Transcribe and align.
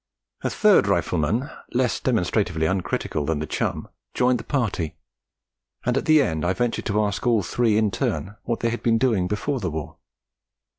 A 0.41 0.49
third 0.49 0.87
Rifleman, 0.87 1.47
less 1.73 1.99
demonstratively 1.99 2.65
uncritical 2.65 3.23
than 3.23 3.37
the 3.37 3.45
chum, 3.45 3.87
joined 4.15 4.39
the 4.39 4.43
party; 4.43 4.95
and 5.85 5.95
at 5.95 6.05
the 6.05 6.23
end 6.23 6.43
I 6.43 6.53
ventured 6.53 6.85
to 6.85 7.03
ask 7.03 7.27
all 7.27 7.43
three 7.43 7.77
in 7.77 7.91
turn 7.91 8.35
what 8.41 8.61
they 8.61 8.71
had 8.71 8.81
been 8.81 8.97
doing 8.97 9.27
before 9.27 9.59
the 9.59 9.69
war. 9.69 9.97